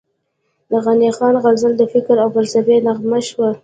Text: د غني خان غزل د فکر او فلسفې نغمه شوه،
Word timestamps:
د 0.69 0.71
غني 0.85 1.09
خان 1.17 1.35
غزل 1.43 1.73
د 1.77 1.83
فکر 1.93 2.15
او 2.23 2.29
فلسفې 2.35 2.77
نغمه 2.87 3.19
شوه، 3.29 3.49